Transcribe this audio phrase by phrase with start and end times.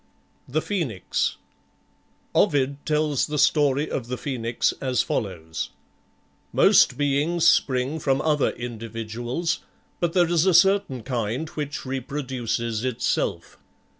[0.47, 1.35] THE PHOENIX
[2.33, 5.69] Ovid tells the story of the Phoenix as follows:
[6.51, 9.59] "Most beings spring from other individuals;
[9.99, 13.59] but there is a certain kind which reproduces itself.